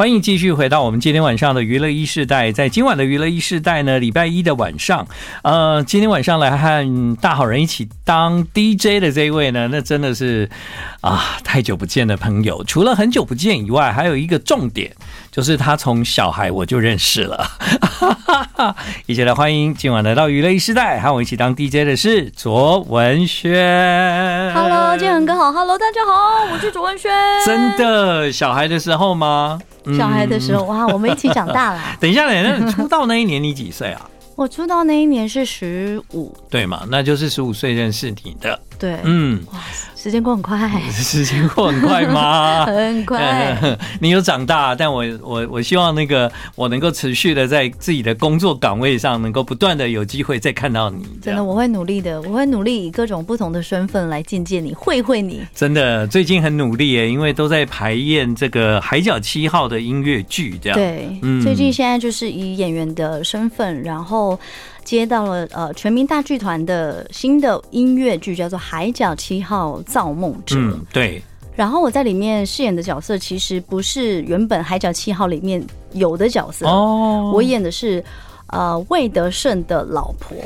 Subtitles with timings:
[0.00, 5.06] 欢迎继续回到我们今天晚上的娱乐一世代，在今晚的娱乐一世代呢，礼拜一的晚上，
[5.42, 10.48] 呃，今天晚上来和大好人一起当 DJ 的这一位呢，那真的是
[11.02, 12.64] 啊，太久不见的朋友。
[12.64, 14.90] 除了很久不见以外，还有一个重点，
[15.30, 17.36] 就是他从小孩我就认识了。
[17.80, 23.52] 哈哈哈，一起来欢迎今晚来到娱乐 e 世代和我一起当 DJ 的是卓文萱。
[24.54, 25.52] Hello，建恒哥好。
[25.52, 27.10] Hello，大家好，我是卓文萱。
[27.44, 29.58] 真的小孩的时候吗？
[29.96, 31.80] 小孩的时候，哇， 我们一起长大了。
[32.00, 34.08] 等一下，那你出道那一年你几岁啊？
[34.36, 36.82] 我出道那一年是十五，对嘛？
[36.88, 38.58] 那就是十五岁认识你的。
[38.80, 39.60] 对，嗯，哇，
[39.94, 40.58] 时间过很快，
[40.90, 42.64] 时间过很快吗？
[42.66, 43.54] 很快。
[44.00, 51.04] 你有长大，但我我我希望那个我能够持续的在自己的工作岗位上，能够不断的有机会再看到你。
[51.20, 55.42] 真的，我会努力的，我会努力以各种不同的身份来见见你，会会你。
[55.54, 60.78] 真的，最近很努力耶，因为都在排演这个《海角七号》的音乐剧，这样。
[60.78, 64.40] 对，嗯，最近现在就是以演员的身份，然后。
[64.84, 70.56] 接到了呃全民大剧团的新的音乐剧，叫做《海角七号造梦者》。
[70.58, 71.22] 嗯，对。
[71.56, 77.30] 然后我在里面饰演的角色，其实不是原本《海角七号》里面有的角色哦。
[77.34, 78.02] 我演的是
[78.46, 80.36] 呃魏德胜的老婆。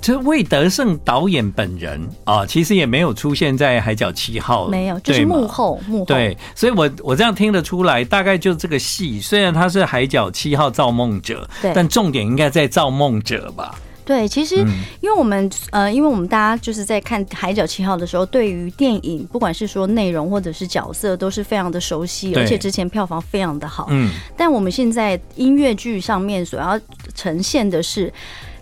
[0.00, 6.04] 这魏德胜导演本人啊，其实也没有出现在《海角七号》，没有，就是幕后幕后。
[6.04, 13.74] 对，所以我我这样听得出来，大概就这个戏，虽然它是《海角七号造梦者》，对，但重点应该在造梦者吧。
[14.04, 14.54] 对，其实
[15.00, 23.88] 因为我们呃，因为我们大家就是在看《海角七号》的时候，对于电影不管是说内容或者是角色，都是非常的熟悉，而且之前票房非常的好。
[23.90, 26.80] 嗯，但我们现在音乐剧上面所要
[27.14, 28.10] 呈现的是。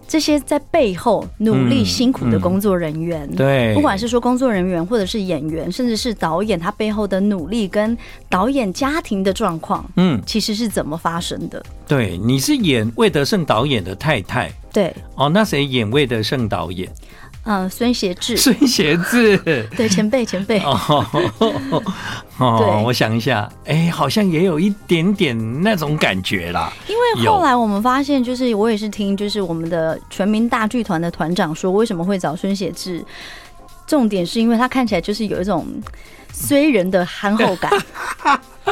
[0.09, 7.97] 这些在背后努力辛苦的工作人员，对，不管是说工作人员，或者是演员，甚至是导演，他背后的努力跟
[8.29, 11.65] 导演家庭的状况，嗯，其实是怎么发生的？
[11.89, 16.89] 对，你是演魏德胜导演的太太，对，哦，那谁演魏德胜导演？
[17.49, 19.39] 嗯，孙协志，孙协志，
[19.77, 20.59] 对，前辈，前辈。
[20.59, 21.07] 哦，
[22.39, 26.73] 哦，我想一下，哎、欸，好像也有一点点那种感觉啦。
[26.89, 33.05] 因为后来我们发现，就是我也是听，就是我们的全民大剧团的团长说，为什么会找孙协志？
[33.87, 35.65] 重点是因为他看起来就是有一种
[36.33, 37.71] 虽人的憨厚感。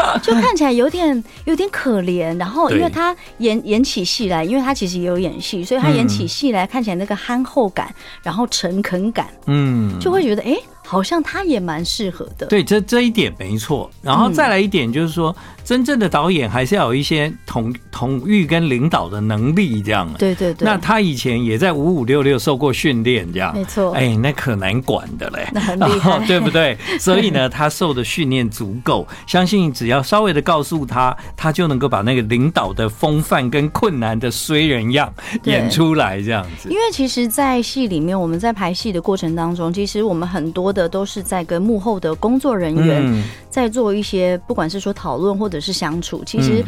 [0.23, 10.53] 就看起来有点有点可怜，然后因为他演演起戏来，因为他其实也有演戏，所以他演起戏来看起来那个憨厚感，然后诚恳感，嗯，就会觉得哎。
[10.53, 13.91] 欸好像他也蛮适合的，对，这这一点没错。
[14.03, 20.09] 然后再来一点就是说，嗯、真正的导演还是要有一些统统御跟领导的能力，这样。
[20.19, 20.67] 对对对。
[20.67, 23.55] 那他以前也在五五六六受过训练，这样。
[23.55, 23.93] 没错。
[23.93, 26.77] 哎，那可难管的嘞， 那很厉害， 对不对？
[27.01, 35.13] 所以呢，他受的训练足够， 相信只要稍微的告诉他，他就能够把那个领导的风范跟困难的衰人样
[35.45, 36.69] 演出来，这样子。
[36.69, 46.25] 因为其实，在戏里面，我们在排戏的过程当中，其实我们很多的都是在跟幕后的工作人员在做一些，不管是说讨论或者是相处。
[46.27, 46.61] 其实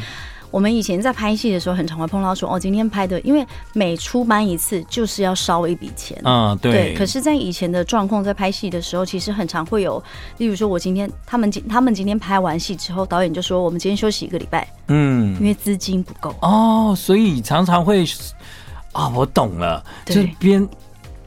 [0.53, 6.95] 我们以前在拍戏的时候，很常会碰到说，哦，今天拍的，因为每出班一次就是要烧一笔钱啊，对。
[6.95, 10.01] 可是，在以前的状况，在拍戏的时候，其实很常会有，
[10.39, 18.05] 例如说，我今天他们今他们今天拍完戏之后，导演就说，我们今天休息一个礼拜，嗯，因为资金不够哦，所以常常会
[18.93, 19.85] 啊，我懂了。
[20.05, 20.65] 这边，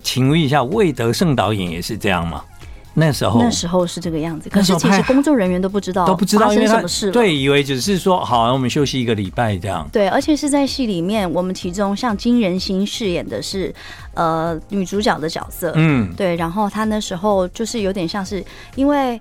[0.01, 2.41] 请问一下，魏德胜导演也是这样吗？
[2.93, 4.49] 那时候，那时候是这个样子。
[4.49, 7.11] 可是其实工作人员都不知道，都不知道发生什么事。
[7.11, 9.87] 对，以为只是说好，我们休息一个礼拜这样。
[9.91, 13.73] 对，而且是在戏里面，我们其中像金仁心饰演的是
[14.13, 15.71] 呃女主角的角色。
[15.75, 16.35] 嗯，对。
[16.35, 18.43] 然后她那时候就是有点像是
[18.75, 19.19] 因为。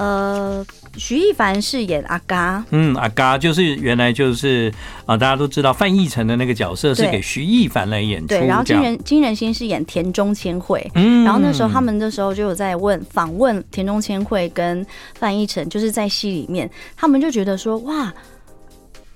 [0.00, 0.64] 呃，
[0.96, 14.84] 徐艺凡饰演阿嘎，嗯，阿嘎就是原来就是啊、呃，大家都知道范逸臣的那个角色是给徐艺凡来演出，对，然后金仁金仁心是演田中千惠，嗯，然后那时候他们那时候就有在问访问田中千惠跟
[15.18, 18.10] 范逸臣，就是在戏里面，他们就觉得说哇，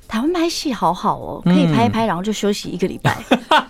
[0.07, 3.17] 台湾拍戏好好哦，可以拍一拍，然后就休息一个礼拜。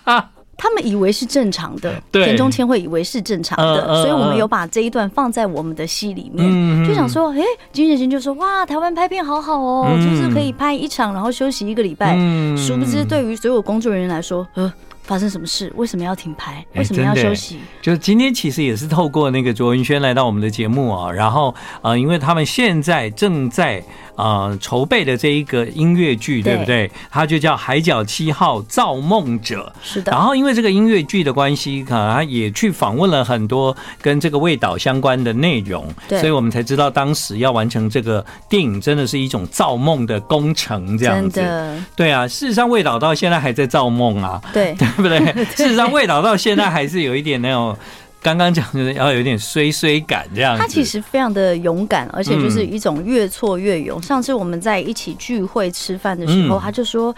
[0.07, 0.21] 嗯
[0.57, 12.15] 他们以为是正常的，田中千惠以为是正常的，所以我们有把这一段放在我们的戏里面，嗯、就想说，哎、欸，金贤心就说，哇，台湾拍片好好哦，嗯、就是可以拍一场，然后休息一个礼拜。
[12.17, 14.73] 嗯、殊不知，对于所有工作人员来说，呃。
[15.05, 15.71] 发生什么事？
[15.77, 16.65] 为什么要停牌？
[16.75, 17.57] 为什么要休息？
[17.57, 23.85] 欸、就今天其实也是透过那个卓文萱来到我们的节目啊，然后呃，因为他们现在正在
[24.17, 26.91] 呃筹备的这一个音乐剧，对不对？
[27.11, 29.71] 它就叫《海角七号造梦者》。
[29.83, 30.11] 是的。
[30.11, 41.41] 然后因为这个音乐剧的关系，可能他也去访问了很多跟这个味道相关的内容，对，所以我们才知道当时要完成这个电影，真的是一种造梦的工程，这样子。
[41.41, 41.77] 真的。
[41.95, 44.41] 对啊，事实上味道到现在还在造梦啊。
[44.51, 44.75] 对。
[44.99, 45.45] 对不 对？
[45.57, 47.77] 事实上，味道到现在还是有一点那种
[48.23, 50.63] 刚刚讲的，要有点衰衰感这样子。
[50.63, 54.03] 他其实非常的勇敢，而且就是一种越挫越勇。
[54.03, 57.15] 上次我们在一起聚会吃饭的时候，他就说：“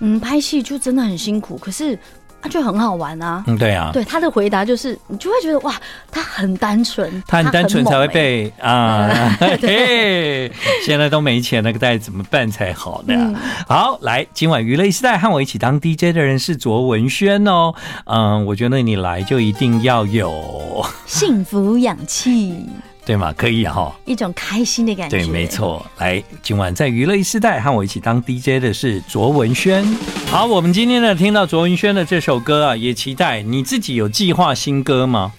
[0.00, 1.98] 嗯，拍戏就真的很辛苦，可是。”
[2.46, 5.74] 他就很好玩啊，嗯，对啊，对他的回答就是，你就会觉得哇，
[6.12, 10.48] 他很单纯，他很单纯才会被啊， 嘿，
[10.84, 13.14] 现在都没钱了，该怎么办才好呢？
[13.16, 13.34] 嗯、
[13.66, 20.86] 好，来，今晚娱乐 e 时代和我一起当 DJ 的人是卓文萱哦，嗯，我觉得你来就一定要有。
[21.04, 22.64] 幸福氧气。
[23.06, 23.32] 对吗？
[23.34, 25.16] 可以哈，一种开心的感觉。
[25.16, 25.86] 对，没错。
[25.98, 29.86] 来，今晚在娱乐一时代和我一起当 DJ 的是卓文萱。
[30.26, 35.32] 好，我们今天呢听到卓文萱的这首歌啊，也期待你自己有计划新歌吗？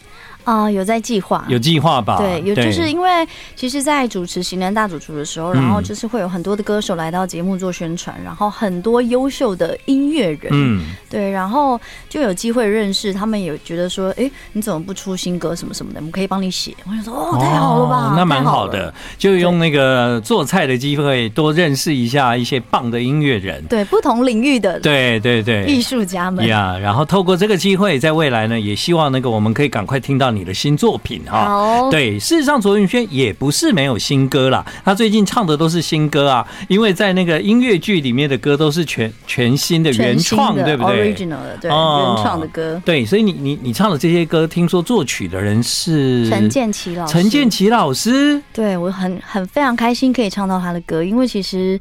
[0.47, 2.15] 啊、呃，有在计划，有计划吧？
[2.19, 11.77] 对，有就是因为其实，在主持《型男大主厨》的时候，然后就是会有很多的歌手来到节目做宣传，然后很多优秀的音乐人，嗯，对，然后
[12.07, 15.99] 就有机会认识他们，也觉得说，哎，你怎么不出新歌什么什么的？
[15.99, 16.73] 我们可以帮你写。
[16.85, 17.95] 我想说，哦，太好了吧？
[18.11, 26.75] 哦、那蛮好的，就用那个做菜的机会多认识一下一些棒的音乐人，对，不同领域的，对对对，艺术家们呀。
[26.75, 51.79] Yeah, 然后透过这个机会，在未来呢，也希望那个我们可以赶快听到你的新作品哈，对，事实上卓云轩也不是没有新歌啦，他最近唱的都是新歌啊，因为在那个音乐剧里面的歌都是全全新的原创，对不对？Original 的，对，原创的歌，对，所以你你你唱的这些歌，听说作曲的人是陈建奇老师，陈建奇老师，对，我很很非常开心可以唱到他的歌，因为其实。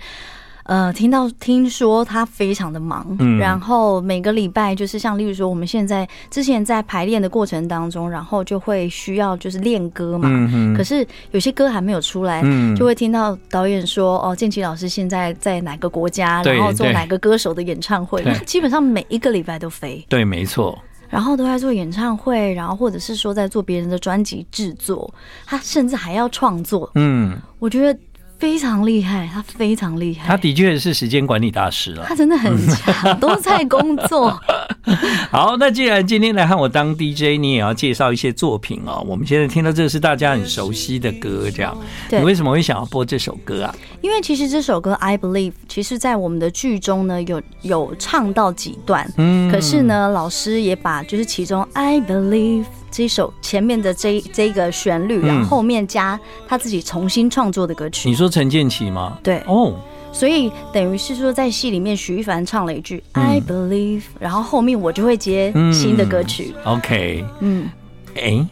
[0.66, 10.28] 呃，听到听说他非常的忙，嗯，然后每个礼拜就是像例如说，我们现在之前在排练的过程当中，然后就会需要就是练歌嘛，
[10.76, 20.76] 可是有些歌还没有出来，嗯，就会听到导演说，哦，建奇老师现在在哪个国家，然后做哪个歌手的演唱会，基本上每一个礼拜都飞，对，没错，
[21.08, 25.14] 然后都在做演唱会，然后或者是说在做别人的专辑制作，
[25.46, 27.96] 他甚至还要创作，嗯，我觉得。
[28.38, 32.04] 非常厉害，他非常厉害，他的确是时间管理大师了。
[32.06, 34.38] 他真的很强，都在工作。
[35.32, 39.04] 好，那既然今天来和我当 DJ，你也要介绍一些作品哦。
[39.06, 41.76] 我们现在听到这是大家很熟悉的歌，这样。
[42.10, 43.74] 你为什么会想要播这首歌啊？
[44.00, 49.10] 因为其实这首歌《I Believe》，其实在我们的剧中呢，有有唱到几段。
[49.16, 49.50] 嗯。
[49.50, 52.64] 可是呢，老师也把就是其中《I Believe》。
[52.96, 58.08] 这首前面的这这个旋律，然后后面加他自己重新创作的歌曲。
[58.08, 59.18] 你说陈建奇吗？
[59.22, 59.42] 对。
[59.46, 59.74] 哦，
[60.14, 66.54] 所以等于是说在戏里面，徐一凡唱了一句 “I believe”，然后后面我就会接新的歌曲。
[66.64, 67.68] OK，嗯，
[68.14, 68.48] 哎，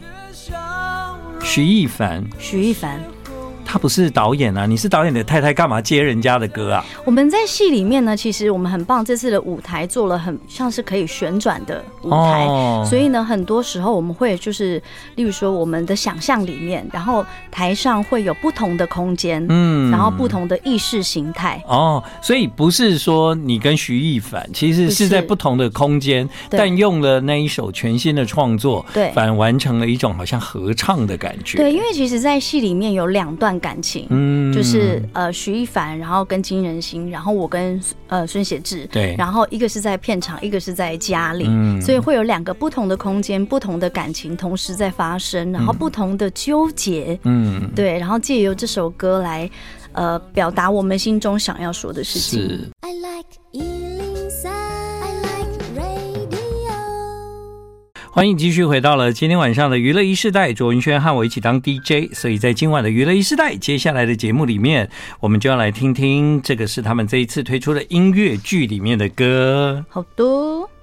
[1.41, 3.01] 徐一凡，徐一凡。
[3.75, 4.65] 他不是导演啊！
[4.65, 6.85] 你是导演的太太，干嘛接人家的歌啊？
[7.03, 9.03] 我们在戏里面呢，其实我们很棒。
[9.03, 14.81] 这次的舞台做了很像是可以旋转的舞台，哦、所以呢，很多时候我们会就是，
[15.15, 21.61] 例如说我们的想象里面，然后台上会有不同的空间，嗯，然后不同的意识形态。
[21.67, 31.57] 哦，所以不是说你跟徐艺凡其实是在不同的空间，但用了那一首全新的创作，对，反而完成了一种好像合唱的感觉。
[31.57, 33.59] 对，因为其实，在戏里面有两段。
[33.65, 49.49] 感情，嗯，就是呃，徐一凡，然后跟金仁心，然后我跟呃孙协志，对，然后一个是在片场，一个是在家里，嗯，所以会有两个不同的空间，不同的感情同时在发生，然后不同的纠结，嗯，对，然后借由这首歌来
[49.93, 52.71] 呃表达我们心中想要说的事情。
[52.81, 53.31] I like
[58.15, 69.83] 欢迎继续回到了今天晚上的娱乐一世代，卓文萱和我一起当 DJ，所以在今晚的娱乐一世代接下来的节目里面，我们就要来听听这个是他们这一次推出的音乐剧里面的歌。
[69.89, 70.23] 好的。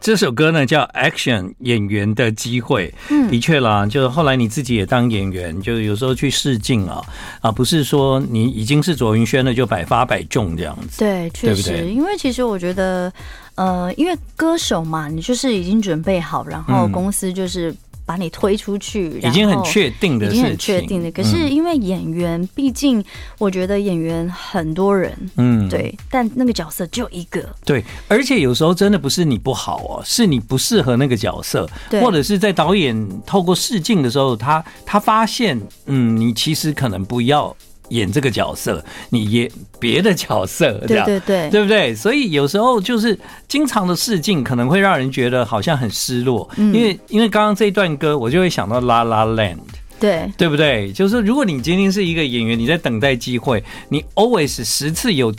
[0.03, 2.93] 这首歌呢叫《Action》，演员的机会。
[3.09, 7.01] 嗯，的确啦，就是后来你自己也当演员，就有时候去试镜啊，
[7.41, 10.99] 啊，不是说你已经是卓云轩了就百发百中这样子。
[10.99, 13.13] 对，确实，因为其实我觉得，
[13.55, 17.73] 呃，因为歌手嘛，你就是已经准备好，然后公司就是。
[18.05, 21.11] 把你推出去，已经很确定的，已经很确定的。
[21.11, 23.03] 可是因为演员，毕竟
[23.39, 27.85] 我觉得演员很多人，嗯，对，但那个角色只有一个，对。
[28.09, 31.69] 而且有时候真的不是你不好哦，是你不适合那个角色，
[32.01, 37.57] 或者是在导演透过试镜的时候，他他发现，嗯，你其实可能不要。
[37.89, 41.95] 演这个角色，你演别的角色，这样，对对对，对不对？
[41.95, 46.49] 所以有时候就是经常的试镜，可能会让人觉得好像很失落。
[46.57, 49.57] 嗯，因为因为刚刚这一段歌，我就会想到《La La Land》，
[50.01, 50.91] 对对不对？
[50.93, 55.35] 就是如果你今天是一个演员，你在等待机会，你 always 十次有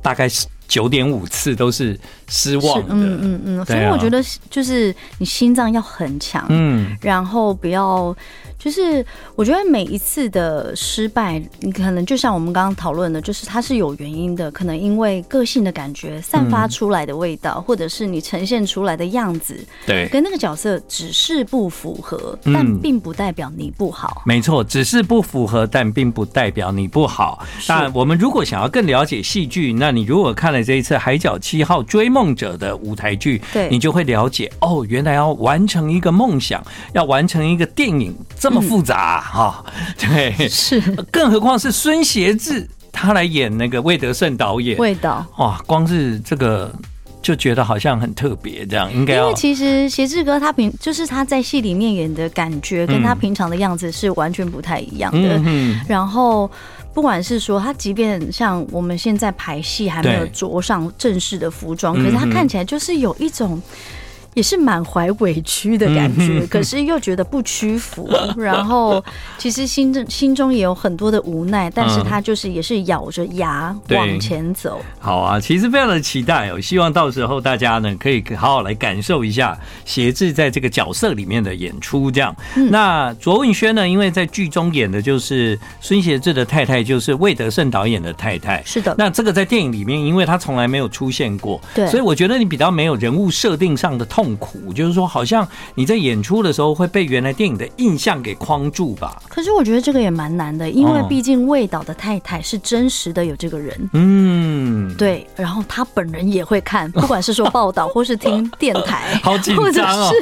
[0.00, 0.28] 大概
[0.68, 2.94] 九点五次都是失望的。
[2.94, 8.14] 嗯嗯嗯，所以我觉得就是你心脏要很强，嗯，然后不要。
[8.58, 9.04] 就是
[9.36, 24.22] 我觉得每一次的失败，你可能就像我们刚刚讨论的，就是它是有原因的，可能因为个性的感觉散发出来的味道，或者是你呈现出来的样子，对，跟那个角色只是不符合，但并不代表你不好。
[24.26, 27.46] 没错，只是不符合，但并不代表你不好。
[27.66, 36.60] 但我们如果想要更了解戏剧，那你如果看了这一次《海角七号追梦者》的舞台剧，对，你就会了解哦，原来要完成一个梦想，
[36.92, 38.12] 要完成一个电影。
[38.38, 46.72] 这么复杂哈、嗯哦，对，是，更何况是孙协志他来演那个魏德胜导演，味道哇，光是这个
[47.22, 49.16] 就觉得好像很特别，这样应该。
[49.16, 55.40] 因为其实协志哥他平就是他在戏里面演的感觉，跟他平常的样子是完全不太一样的。
[55.44, 56.50] 嗯、然后
[56.92, 63.60] 不管是说他，即便像我们现在排戏还没有着上正式的服装，可是他看起来就是有一种。
[64.38, 69.04] 也是满怀委屈的感觉，可是又觉得不屈服， 然后
[69.36, 74.80] 其实心中心中也有很多的无奈，但是他就是也是咬着牙往前走。
[75.00, 82.08] 好啊，其实非常的期待哦，希望到时候大家呢可以好好来感受一下协志在这个角色里面的演出。
[82.08, 82.32] 这样，
[82.70, 88.62] 那卓文萱呢，因为在剧中演的就是孙协志的太太，就是魏德胜导演的太太。
[88.64, 94.27] 是的，那这个在电影里面，因为他从来没有出现过，对，所以我觉得你比较没有人物设定上的痛。
[94.28, 99.22] 痛苦，就是说，好像你在演出的时候会被原来电影的印象给框住吧？
[99.28, 104.57] 可是我觉得这个也蛮难的，因为毕竟魏导的太太是真实的有这个人，嗯，
[104.96, 105.26] 对。
[105.34, 110.12] 然后他本人也会看， 不管是说报道或是听电台， 好紧张哦，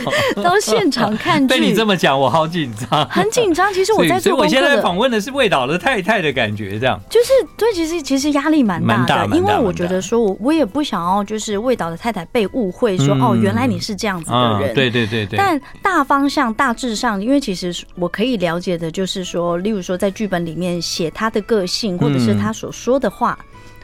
[0.42, 1.54] 到现场看剧。
[1.54, 3.72] 被你这么讲，我好紧张，很紧张。
[3.74, 13.96] 其实我在做，所以我现在访问的是魏导的太太的感觉，这样就是对，其实其实压力蛮大的，因为我觉得说我我也不想要就是魏导的太太被误会说哦，原来你是。
[13.96, 15.38] 这样子的人，对对对对。
[15.38, 23.38] 但大方向、大致上，因为其实我可以了解的，就是说，例如说，在剧本里面写他的个性，或者是他所说的话，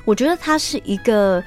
[0.05, 1.43] 我觉得他是一个，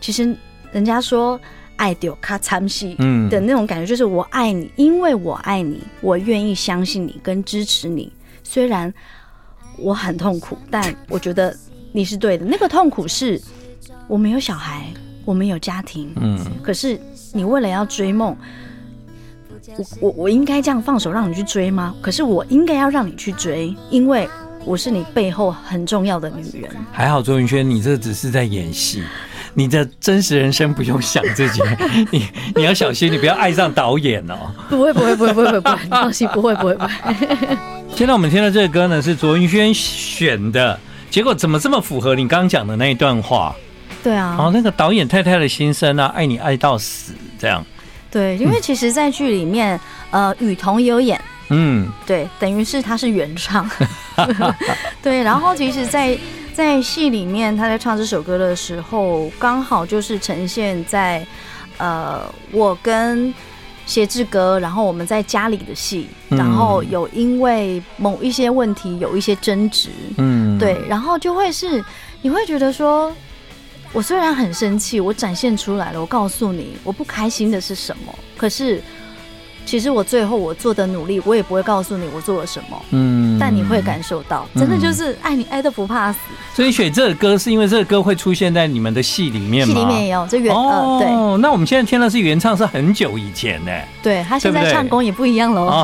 [0.00, 0.36] 其实
[0.72, 1.40] 人家说
[1.76, 2.94] 爱丢卡参戏
[3.30, 8.12] 的那种感觉，就是我爱你，因为我爱你，我愿意相信你跟支持你。
[8.42, 8.92] 虽然
[9.78, 11.56] 我很痛苦，但我觉得
[11.92, 12.44] 你是对的。
[12.44, 13.40] 那个痛苦是
[14.06, 14.92] 我没有小孩，
[15.24, 17.00] 我没有家庭，嗯，可是。
[17.32, 18.34] 你为了要追梦，
[19.76, 21.94] 我我我应该这样放手让你去追吗？
[22.00, 24.26] 可是我应该要让你去追，因为
[24.66, 26.70] 我是你背后很重要的女人。
[26.92, 29.04] 还好，卓云轩，你这只是在演戏，
[29.54, 31.62] 你的真实人生不用想这些。
[32.10, 34.34] 你你要小心，你不要爱上导演哦。
[34.68, 36.90] 不会不会不会不会不会，你放心，不会不会不会。
[37.94, 40.78] 现在我们听的这个歌呢，是卓云轩选的，
[41.10, 43.54] 结果怎么这么符合你刚刚讲的那一段话？
[44.02, 47.12] 对啊，哦，那个导演太太的心声啊，爱你爱到死。
[47.38, 47.64] 这样，
[48.10, 49.78] 对，因为其实，在剧里面，
[50.10, 51.35] 嗯、呃，雨桐也有演，嗯，
[52.06, 53.68] 对，等于是他是原唱，
[55.02, 56.14] 对，然后其实在，
[56.52, 61.26] 在在戏里面，他在唱这首歌的时候，刚好就是呈现在，
[61.78, 63.32] 呃，我跟
[63.86, 71.84] 协志哥，然后我们在家里的戏，然后有因为某一些问题有一些争执，嗯，对，然后就会是
[72.22, 73.12] 你会觉得说。
[73.92, 76.00] 我虽然很生气，我展现出来了。
[76.00, 78.12] 我告诉你，我不开心的是什么。
[78.36, 78.82] 可是，
[79.66, 82.82] 其实我最后我做的努力，我也不会告诉你我做了什么。
[82.90, 86.18] 嗯，但你会感受到，真的就是爱你爱的不怕死。
[86.54, 89.74] 所以选这个歌是因为这个歌会出现在你们的戏里面吗？
[89.74, 91.10] 戏里面也有这原哦，对。
[91.42, 93.72] 那我们现在听的是原唱，是很久以前呢。
[94.02, 95.68] 对，他现在唱功也不一样喽。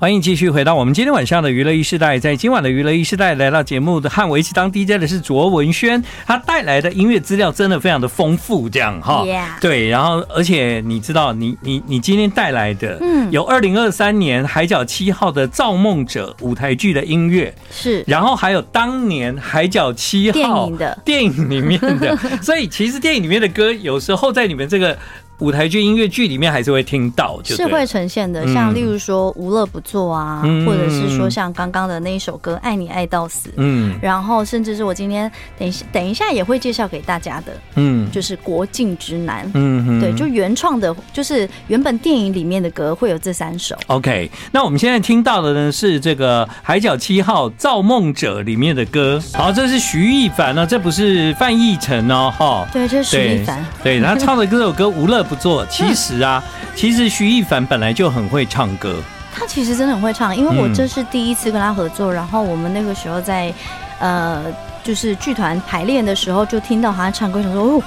[0.00, 9.26] 欢迎继续回到我们今天晚上的娱乐一世代，在今晚的娱乐一世代来到节目的和我一起当 DJ 的是卓文萱，他带来的音乐资料真的非常的丰富，这样哈.
[9.60, 17.54] 对，然后而且你知道你，你你你今天带来的，嗯，有二零二三年《海角七号》的《造梦者》舞台剧的音乐。
[17.70, 20.98] 是，然后还有当年《海角七号》电影的。
[21.04, 24.96] 电影里面的， 所以其实电影里面的歌有时候在你们这个。
[25.40, 28.46] 舞台剧、音乐剧里面还是会听到，是会呈现的。
[28.52, 43.74] 像例如说《无乐不作》啊，嗯、或者是说像刚刚的那一首歌《爱你爱到死》，嗯，然后甚至是我今天等一下等一下也会介绍给大家的，嗯，就是《国境之南》，嗯，对，就原创的，就是原本电影里面的歌会有这三首。
[43.86, 49.18] OK，那我们现在听到的呢是这个《海角七号造梦者》里面的歌。
[49.32, 55.22] 好，这是徐艺凡呢，这不是范逸臣哦，哈，对，这是徐艺凡，对，他唱的这首歌《无乐》。
[55.30, 56.42] 不错，其实啊，
[56.74, 58.96] 其实徐艺凡本来就很会唱歌。
[59.32, 63.54] 他其实真的很会唱，因为我这是第一次跟他合作，嗯、然后我们那个时候在
[64.00, 64.42] 呃，
[64.82, 67.82] 就是剧团排练的时候，就听到他唱歌，想说哦，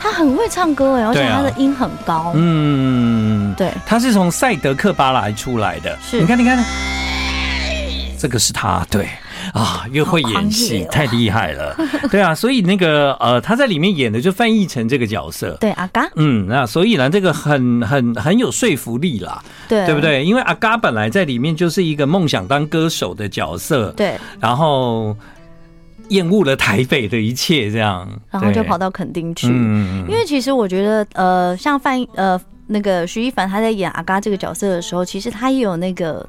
[0.00, 2.32] 他很会唱歌哎，而且他的音很高。
[2.34, 5.98] 嗯，对，他是从赛德克巴莱出来的。
[6.00, 6.64] 是，你看，你看，
[8.18, 9.06] 这个是他，对。
[9.52, 11.76] 啊，又会演戏，哦、太厉害了！
[12.10, 20.24] 对啊，所以那个呃，他在里面演的就翻译成这个角色，对阿嘎，嗯，那所以呢，这个很很很有说服力啦，对，对不对？
[20.24, 25.16] 因为阿嘎本来在里面就是一个梦想当歌手的角色，对，然后
[26.08, 29.48] 厌恶了台北的一切，这样，然后就跑到垦丁去。
[29.50, 36.26] 嗯，因为其实我觉得，呃，像范呃那个徐一凡他在演阿嘎这个角色的时候，其实他也有那个。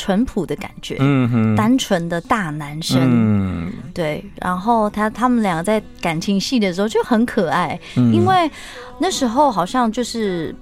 [0.00, 4.24] 淳朴的感觉，嗯哼，单纯的大男生，嗯，对。
[4.40, 8.50] 然后他他们两个在感情戏的时候就很可爱，嗯，因为
[8.98, 10.54] 那时候好像就是，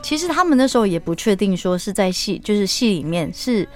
[0.00, 3.68] 其实他们那时候也不确定说是在戏，就是戏里面是，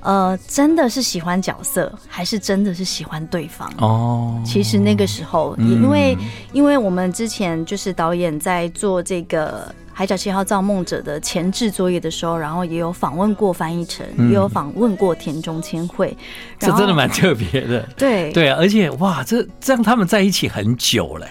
[0.00, 4.40] 呃，真的是喜欢角色，还是真的是喜欢对方哦。
[4.46, 6.16] 其实那个时候，也因为
[6.54, 9.70] 因为我们之前就是导演在做这个。
[9.98, 16.14] 《海角七号造梦者》的前置作业的时候，然后也有访问过翻译成，嗯、也有访问过田中千惠，
[16.58, 17.88] 这真的蛮特别的。
[17.96, 21.26] 对对啊，而且哇，这这样他们在一起很久嘞。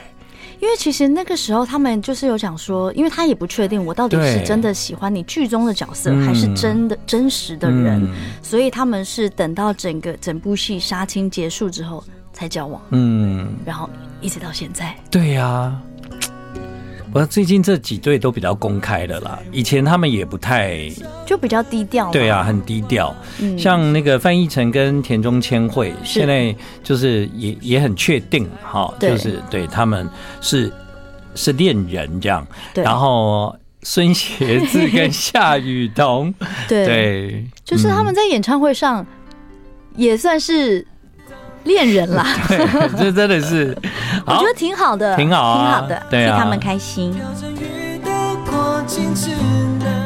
[0.59, 12.03] 因为其实那个时候他们就是有讲说，因为他也不确定我到底是真的喜欢你剧中的角色，还是真的真实的人，嗯、所以他们是等到整个整部戏杀青结束之后
[12.33, 12.81] 才交往。
[12.89, 13.87] 嗯，然后
[14.21, 14.95] 一直到现在。
[15.11, 15.81] 对呀、啊。
[17.15, 20.77] 我最近这几对都比较公开的啦，以前他们也不太，
[21.25, 22.11] 就比较低调。
[22.11, 23.15] 对啊，很低调。
[23.39, 30.05] 嗯，像那个范逸臣跟田中千惠，现在就是也也很确定哈，就是对他们
[30.41, 30.69] 是
[31.35, 32.45] 是恋人这样。
[32.73, 36.35] 对，然后孙协志跟夏雨桐，
[36.67, 39.07] 对，就是他们在演唱会上
[39.95, 40.85] 也算是。
[41.65, 42.57] 恋人啦，对，
[42.97, 43.77] 这真的是，
[44.25, 47.13] 我觉得挺好的，挺好啊，挺好的，对他们开心。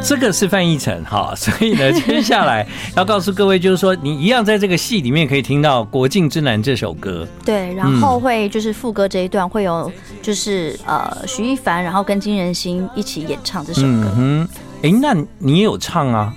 [0.01, 9.91] 这个是范逸臣哈， 所以呢， 接下来要告诉各位，就是说，你一样在这个戏里面可以听到《国境之南》这首歌，对，然后会就是副歌这一段会有
[10.21, 14.09] 就是呃徐一凡，然后跟金仁心一起演唱这首歌。
[14.17, 14.47] 嗯，
[14.81, 16.33] 哎，那你也有唱啊？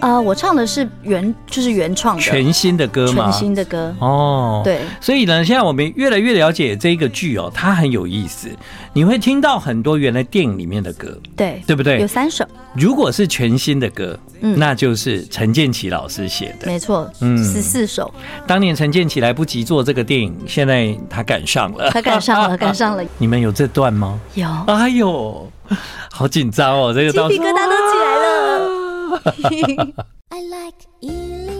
[0.00, 3.30] 啊、呃，我唱的是原，就是原创的全新的歌吗？
[3.30, 4.80] 全新的歌哦，对。
[5.00, 8.48] 所以呢，现在我们越来越了解这个剧哦，它很有意思。
[8.92, 12.00] 你会听到很多原来电影里面的歌，对，对不对？
[12.00, 12.44] 有三首。
[12.74, 18.12] 如果是全新的歌，嗯，那就是陈建奇老师写的，没错，嗯，十四首。
[18.46, 23.04] 当年陈建奇来不及做这个电影，现在他赶上了，他赶上了， 赶上了。
[23.18, 24.18] 你们有这段吗？
[24.34, 24.48] 有。
[24.66, 25.48] 哎呦，
[26.10, 28.79] 好紧张哦，这个鸡皮疙瘩都起来了。
[30.30, 31.59] I like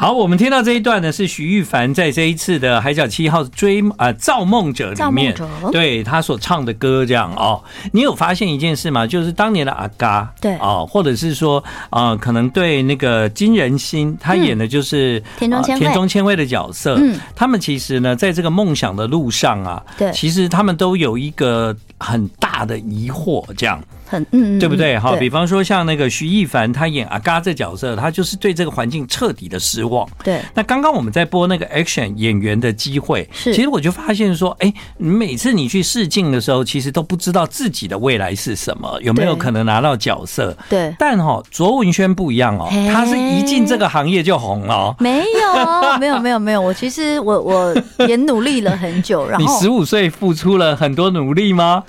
[0.00, 5.34] 好，我们听到这一段呢，是徐玉凡在这一次的《海角七号追》啊、呃《造梦者》里面，
[5.72, 7.60] 对他所唱的歌这样哦。
[7.90, 9.04] 你有发现一件事吗？
[9.04, 16.96] 就是当年的阿嘎，对哦，或者是说呃，可能对那个金仁心，他演的就是田中千惠、田中千惠的角色。
[17.00, 23.82] 嗯，他们其实呢，在这个梦想的路上啊，对，其实他们都有一个很大的疑惑，这样。
[24.08, 24.98] 很嗯，对不对？
[24.98, 30.08] 哈，比方说像那个徐艺凡，他演阿嘎这角色，他就是对这个环境彻底的失望。
[30.24, 30.40] 对。
[30.54, 33.54] 那刚刚我们在播那个 action 演员的机会，是。
[33.54, 40.56] 其实我就发现说，哎，你每次你去试镜的时候，其实都不知道自己的未来是什么，有没有可能拿到角色？
[40.68, 40.94] 对。
[40.98, 44.96] 但哈，卓文萱不一样哦，他是一进这个行业就红了哦。
[44.98, 46.60] 没有， 没有，没有，没有。
[46.60, 47.74] 我其实我我
[48.06, 51.84] 也努力了很久，然后 你十五岁付出了很多努力吗？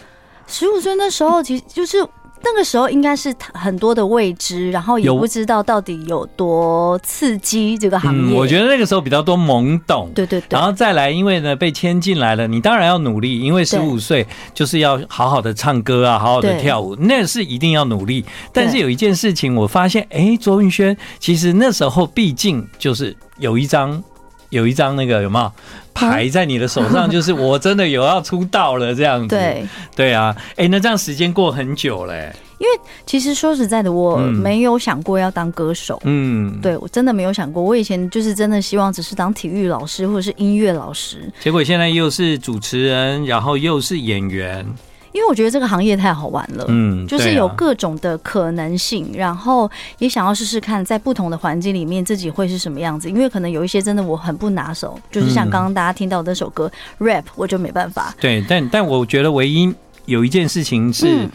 [0.49, 2.05] 十五岁那时候，其实就是。
[2.41, 8.33] 那个时候应该是很多的未知，然后也不知道到底有多刺激这个行业。
[8.33, 10.47] 嗯，我觉得那个时候比较多懵懂，对对对。
[10.51, 18.23] 然后再来，因为呢被签进来了，你当然要努力，因为十五岁就是要好好的唱歌啊，好好的跳舞，那是一定要努力。
[18.53, 24.01] 但是有一件事情，我发现，哎，卓云轩其实那时候毕竟就是有一张。
[24.49, 25.51] 有一张那个有没有
[25.93, 27.09] 牌在你的手上？
[27.09, 29.35] 就是我真的有要出道了这样子。
[29.35, 32.33] 对对啊，哎，那这样时间过很久嘞。
[32.59, 35.97] 因为其实说实在的，我没有想过要当歌手。
[36.03, 37.63] 嗯，对我真的没有想过。
[37.63, 41.31] 我以前就是真的希望只是当体育老师或者是音乐老师。
[41.39, 44.65] 结果现在又是主持人，然后又是演员。
[45.11, 53.09] 因为我觉得这个行业太好玩了，嗯，就是有各种的可能性，然后也想要试试看在不同的环境里面自己会是什么样子。
[53.09, 58.13] 因为可能有一些真的我很不拿手，就是像刚刚大家听到的那首歌 rap，我就没办法。
[58.19, 59.73] 对，但但我觉得唯一
[60.05, 61.27] 有一件事情是。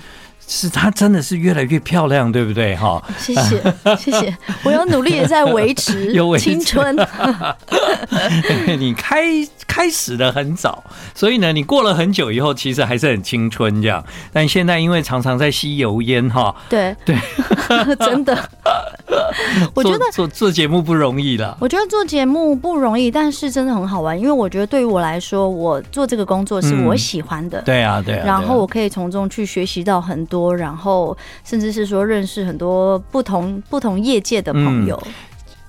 [0.47, 2.77] 是她真的是越来越漂亮，对不对？
[2.77, 3.63] 哈，谢谢
[3.99, 6.97] 谢谢，我有努力的在维持 青春。
[8.79, 9.25] 你开
[9.67, 14.05] 开始的很早，所以呢，你过了很久以后，其实还是很青春这样。
[14.33, 17.17] 但现在因为常常在吸油烟，哈，对对，
[17.97, 18.37] 真的。
[19.75, 21.57] 我觉得做做节目不容易了。
[21.61, 27.61] 我觉得做节目不容易，但是真的很好玩，因为我觉得对于我来说，我做这个工作是我喜欢的。
[27.63, 28.27] 对啊，对啊。
[28.27, 35.01] 然后我可以从中去学习到很多，然后甚至是说认识很多不同不同业界的朋友。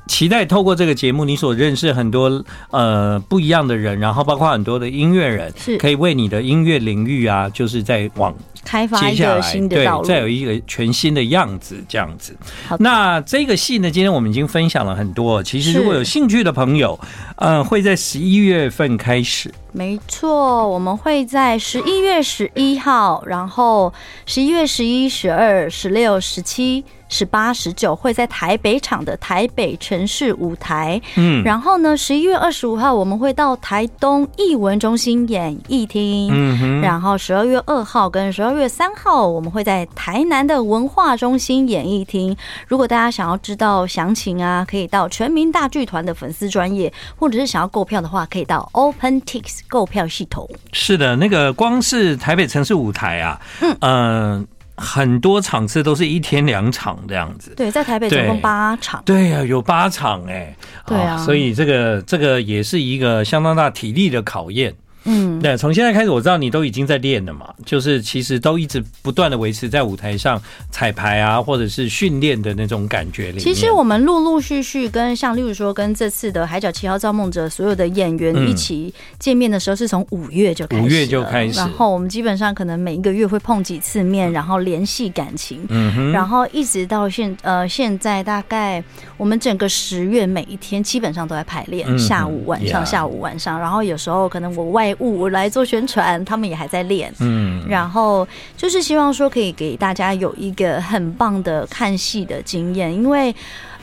[0.08, 12.36] 期待透过这个节目，你所认识很多呃不一样的人，然后包括很多的音乐人，是可以为你的音乐领域啊，就是在往开发一个新的道路，对，再有一个全新的样子这样子。
[12.80, 15.42] 那这个戏呢，今天我们已经分享了很多。
[15.42, 17.00] 其实如果有兴趣的朋友，
[17.38, 19.54] 呃，会在十一月份开始。
[19.72, 23.94] 没错，我们会在十一月十一号，然后
[24.26, 26.84] 十一月十一、十二、十六、十七。
[27.16, 42.36] 十八、十九会在台北场的台北城市舞台，嗯，然后呢，十一月二十五号我们会到台东艺文中心演艺厅，嗯哼，然后十二月二号跟十二月三号我们会在台南的文化中心演艺厅。
[42.68, 50.50] 如果大家想要知道详情啊，可以到全民大剧团的粉丝专业，或者是想要购票的话，可以到 OpenTix 购票系统。
[50.74, 53.78] 是的，那个光是台北城市舞台啊，嗯。
[53.80, 54.46] 呃
[54.78, 64.76] 很多场次都是一天两场这样子，对，在台北总共八场，对呀、啊，有八场哎、欸，对啊，所以这个这个也是一个相当大体力的考验。
[65.06, 70.42] 嗯，对，从现在开始我知道你都已经在练了嘛，就是其实都一直不断的维持在舞台上
[70.72, 73.40] 彩排啊，或者是训练的那种感觉里。
[73.40, 88.84] 其实我们陆陆续续跟像例如说跟这次的《海角七号》造梦者所有的演员一起见面的时候，是从五月就开始，五月就开始，然后我们基本上可能每一个月会碰几次面，然后联系感情，嗯哼，然后一直到现呃现在大概
[89.18, 94.95] 我们整个十月每一天基本上都在排练，下午晚上下午晚上，然后有时候可能我外。
[95.00, 103.34] 我来做宣传，他们也还在练，嗯，然后就是希望说可以给大家有一个很棒的看戏的经验，因为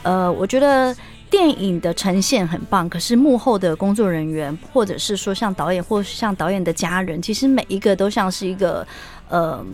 [0.03, 0.95] 呃，我觉得
[1.31, 8.87] 电影的呈现很棒，可是幕后的工作人员，或者是说像导演，或是像导演的家人，其实每一个都像是一个
[9.29, 9.65] 呃，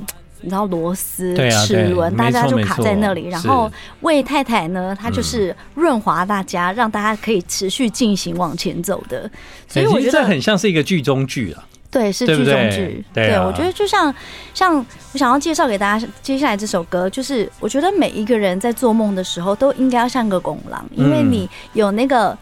[0.40, 1.35] 你知道螺丝
[1.66, 3.70] 齿轮，大家就卡在那里，然后
[4.03, 9.31] 魏太太呢，她就是润滑大家，让大家可以持续进行往前走的。
[9.66, 11.64] 所以我觉得这很像是一个剧中剧啊。
[11.90, 13.03] 对，是剧中剧。
[13.14, 14.14] 对，我觉得就像
[14.53, 14.77] 像
[15.12, 22.37] 我想要介绍给大家接下来这首歌，就是我觉得每一个人在做梦的时候都应该要像个拱狼，因为你有那个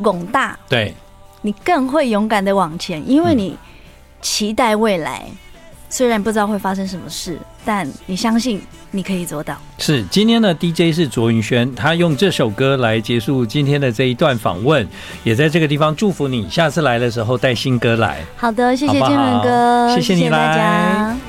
[0.00, 0.94] 拱大，对，
[1.42, 3.58] 你更会勇敢的往前，因为你
[4.22, 5.26] 期待未来。
[5.88, 9.56] 虽然不知道会发生什么事，但你相信你可以做到。
[9.78, 14.86] 是今天的 DJ 是卓云轩，他用这首歌来结束今天的这一段访问，
[15.24, 18.18] 也在这个地方祝福你，下次来的时候带新歌来。
[18.36, 20.28] 好的，谢谢金文哥，谢谢你来。
[20.28, 21.16] 谢谢大家。